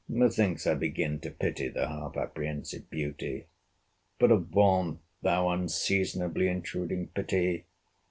Methinks 0.09 0.65
I 0.65 0.73
begin 0.73 1.19
to 1.19 1.29
pity 1.29 1.67
the 1.67 1.87
half 1.87 2.17
apprehensive 2.17 2.89
beauty!—But 2.89 4.31
avaunt, 4.31 4.97
thou 5.21 5.49
unseasonably 5.49 6.47
intruding 6.47 7.09
pity! 7.09 7.67